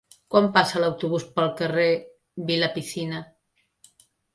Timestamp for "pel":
1.37-1.53